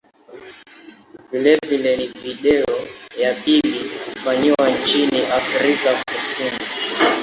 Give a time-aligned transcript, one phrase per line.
[1.31, 2.65] Vilevile ni video
[3.19, 6.61] ya pili kufanyiwa nchini Afrika Kusini.